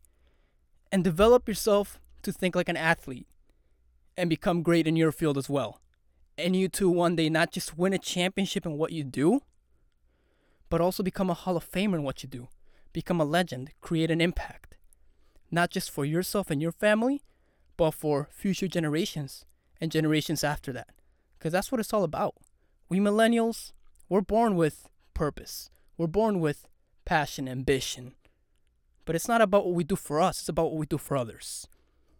and 0.90 1.02
develop 1.02 1.48
yourself 1.48 1.98
to 2.22 2.32
think 2.32 2.54
like 2.54 2.68
an 2.68 2.76
athlete 2.76 3.26
and 4.16 4.28
become 4.28 4.62
great 4.62 4.86
in 4.86 4.94
your 4.94 5.10
field 5.10 5.38
as 5.38 5.48
well 5.48 5.81
and 6.42 6.56
you 6.56 6.68
to 6.68 6.90
one 6.90 7.16
day 7.16 7.28
not 7.28 7.52
just 7.52 7.78
win 7.78 7.92
a 7.92 7.98
championship 7.98 8.66
in 8.66 8.78
what 8.78 8.92
you 8.92 9.04
do, 9.04 9.40
but 10.68 10.80
also 10.80 11.02
become 11.02 11.30
a 11.30 11.34
Hall 11.34 11.56
of 11.56 11.70
Famer 11.70 11.94
in 11.94 12.02
what 12.02 12.22
you 12.22 12.28
do, 12.28 12.48
become 12.92 13.20
a 13.20 13.24
legend, 13.24 13.70
create 13.80 14.10
an 14.10 14.20
impact, 14.20 14.74
not 15.50 15.70
just 15.70 15.90
for 15.90 16.04
yourself 16.04 16.50
and 16.50 16.62
your 16.62 16.72
family, 16.72 17.22
but 17.76 17.92
for 17.92 18.28
future 18.32 18.68
generations 18.68 19.44
and 19.80 19.90
generations 19.90 20.42
after 20.44 20.72
that. 20.72 20.88
Because 21.38 21.52
that's 21.52 21.70
what 21.70 21.80
it's 21.80 21.92
all 21.92 22.04
about. 22.04 22.34
We 22.88 23.00
millennials, 23.00 23.72
we're 24.08 24.20
born 24.20 24.56
with 24.56 24.88
purpose, 25.14 25.70
we're 25.96 26.06
born 26.06 26.40
with 26.40 26.66
passion, 27.04 27.48
ambition. 27.48 28.14
But 29.04 29.16
it's 29.16 29.28
not 29.28 29.40
about 29.40 29.66
what 29.66 29.74
we 29.74 29.84
do 29.84 29.96
for 29.96 30.20
us, 30.20 30.40
it's 30.40 30.48
about 30.48 30.70
what 30.70 30.78
we 30.78 30.86
do 30.86 30.98
for 30.98 31.16
others. 31.16 31.66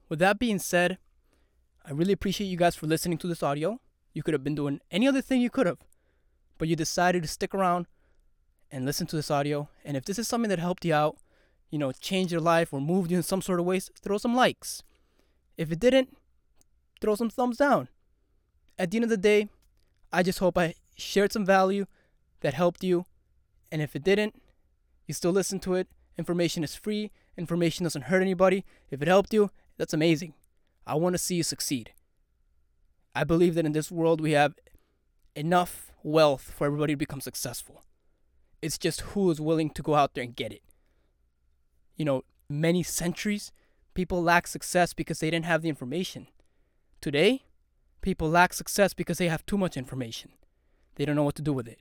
With 0.08 0.18
that 0.18 0.38
being 0.38 0.58
said, 0.58 0.98
I 1.84 1.92
really 1.92 2.12
appreciate 2.12 2.48
you 2.48 2.56
guys 2.56 2.76
for 2.76 2.86
listening 2.86 3.18
to 3.18 3.26
this 3.26 3.42
audio. 3.42 3.80
You 4.12 4.22
could 4.22 4.34
have 4.34 4.44
been 4.44 4.54
doing 4.54 4.80
any 4.90 5.08
other 5.08 5.22
thing 5.22 5.40
you 5.40 5.50
could 5.50 5.66
have, 5.66 5.78
but 6.58 6.68
you 6.68 6.76
decided 6.76 7.22
to 7.22 7.28
stick 7.28 7.54
around 7.54 7.86
and 8.70 8.84
listen 8.84 9.06
to 9.08 9.16
this 9.16 9.30
audio. 9.30 9.68
And 9.84 9.96
if 9.96 10.04
this 10.04 10.18
is 10.18 10.28
something 10.28 10.48
that 10.50 10.58
helped 10.58 10.84
you 10.84 10.94
out, 10.94 11.16
you 11.70 11.78
know, 11.78 11.92
changed 11.92 12.32
your 12.32 12.40
life 12.40 12.72
or 12.72 12.80
moved 12.80 13.10
you 13.10 13.16
in 13.16 13.22
some 13.22 13.42
sort 13.42 13.58
of 13.58 13.66
ways, 13.66 13.90
throw 14.00 14.18
some 14.18 14.34
likes. 14.34 14.82
If 15.56 15.72
it 15.72 15.80
didn't, 15.80 16.16
throw 17.00 17.14
some 17.14 17.30
thumbs 17.30 17.56
down. 17.56 17.88
At 18.78 18.90
the 18.90 18.98
end 18.98 19.04
of 19.04 19.10
the 19.10 19.16
day, 19.16 19.48
I 20.12 20.22
just 20.22 20.38
hope 20.38 20.58
I 20.58 20.74
shared 20.96 21.32
some 21.32 21.46
value 21.46 21.86
that 22.40 22.54
helped 22.54 22.84
you. 22.84 23.06
And 23.70 23.80
if 23.80 23.96
it 23.96 24.04
didn't, 24.04 24.40
you 25.06 25.14
still 25.14 25.32
listen 25.32 25.58
to 25.60 25.74
it. 25.74 25.88
Information 26.18 26.62
is 26.62 26.76
free, 26.76 27.10
information 27.38 27.84
doesn't 27.84 28.02
hurt 28.02 28.20
anybody. 28.20 28.64
If 28.90 29.00
it 29.00 29.08
helped 29.08 29.32
you, 29.32 29.50
that's 29.78 29.94
amazing. 29.94 30.34
I 30.86 30.94
want 30.96 31.14
to 31.14 31.18
see 31.18 31.36
you 31.36 31.42
succeed. 31.42 31.92
I 33.14 33.24
believe 33.24 33.54
that 33.54 33.66
in 33.66 33.72
this 33.72 33.90
world 33.90 34.20
we 34.20 34.32
have 34.32 34.54
enough 35.34 35.92
wealth 36.02 36.52
for 36.56 36.66
everybody 36.66 36.94
to 36.94 36.98
become 36.98 37.20
successful. 37.20 37.84
It's 38.60 38.78
just 38.78 39.00
who 39.00 39.30
is 39.30 39.40
willing 39.40 39.70
to 39.70 39.82
go 39.82 39.94
out 39.94 40.14
there 40.14 40.24
and 40.24 40.36
get 40.36 40.52
it. 40.52 40.62
You 41.96 42.04
know, 42.04 42.24
many 42.48 42.82
centuries, 42.82 43.52
people 43.94 44.22
lack 44.22 44.46
success 44.46 44.94
because 44.94 45.20
they 45.20 45.30
didn't 45.30 45.46
have 45.46 45.62
the 45.62 45.68
information. 45.68 46.28
Today, 47.00 47.42
people 48.00 48.30
lack 48.30 48.52
success 48.52 48.94
because 48.94 49.18
they 49.18 49.28
have 49.28 49.44
too 49.44 49.58
much 49.58 49.76
information. 49.76 50.32
They 50.94 51.04
don't 51.04 51.16
know 51.16 51.24
what 51.24 51.34
to 51.36 51.42
do 51.42 51.52
with 51.52 51.68
it. 51.68 51.80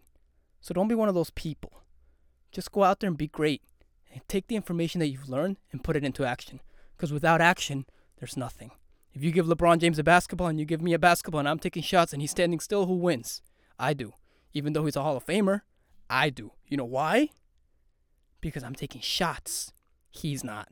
So 0.59 0.73
don't 0.73 0.88
be 0.88 0.95
one 0.95 1.09
of 1.09 1.15
those 1.15 1.31
people. 1.31 1.83
Just 2.51 2.71
go 2.71 2.83
out 2.83 3.00
there 3.00 3.07
and 3.07 3.17
be 3.17 3.27
great. 3.27 3.61
And 4.13 4.21
take 4.27 4.47
the 4.47 4.57
information 4.57 5.00
that 5.00 5.07
you've 5.07 5.29
learned 5.29 5.55
and 5.71 5.83
put 5.83 5.95
it 5.95 6.03
into 6.03 6.25
action. 6.25 6.59
Because 6.97 7.13
without 7.13 7.39
action, 7.39 7.85
there's 8.19 8.35
nothing. 8.35 8.71
If 9.13 9.24
you 9.24 9.32
give 9.32 9.46
LeBron 9.46 9.80
James 9.80 10.00
a 10.00 10.03
basketball 10.03 10.48
and 10.48 10.60
you 10.60 10.65
give 10.65 10.82
me 10.82 10.94
a 10.94 11.00
basketball 11.00 11.39
and 11.39 11.50
I'm 11.50 11.60
taking 11.60 11.84
shots 11.84 12.13
and 12.13 12.22
he's 12.22 12.32
standing 12.32 12.60
still, 12.60 12.86
who 12.86 12.96
wins? 12.96 13.41
I 13.77 13.94
do. 13.94 14.13
Even 14.53 14.74
though 14.74 14.86
he's 14.86 14.96
a 14.96 15.01
Hall 15.01 15.18
of 15.18 15.25
Famer, 15.25 15.62
I 16.10 16.30
do. 16.30 16.51
You 16.68 16.77
know 16.77 16.86
why? 16.86 17.30
Because 18.39 18.63
I'm 18.63 18.75
taking 18.75 19.01
shots. 19.01 19.74
He's 20.10 20.44
not. 20.44 20.70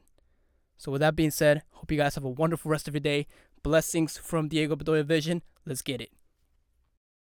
So 0.78 0.92
with 0.92 1.02
that 1.02 1.16
being 1.16 1.32
said, 1.32 1.64
hope 1.72 1.92
you 1.92 1.98
guys 1.98 2.16
have 2.16 2.24
a 2.24 2.30
wonderful 2.30 2.72
rest 2.72 2.88
of 2.88 2.94
your 2.94 3.02
day. 3.02 3.28
Blessings 3.64 4.18
from 4.18 4.48
Diego 4.48 4.76
Bedoya 4.76 5.04
Vision. 5.04 5.42
Let's 5.66 5.82
get 5.82 6.02
it. 6.02 6.12